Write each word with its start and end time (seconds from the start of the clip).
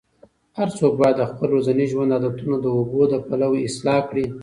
هر 0.57 0.69
څوک 0.77 0.93
باید 1.01 1.15
د 1.19 1.23
خپل 1.31 1.49
ورځني 1.53 1.85
ژوند 1.91 2.13
عادتونه 2.15 2.57
د 2.61 2.65
اوبو 2.77 3.01
له 3.11 3.17
پلوه 3.27 3.57
اصلاح 3.67 3.99
کړي. 4.09 4.25